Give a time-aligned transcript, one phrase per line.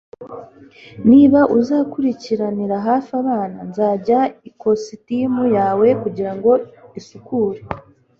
[1.09, 6.51] niba uzakurikiranira hafi abana, nzajyana ikositimu yawe kugirango
[6.99, 7.59] isukure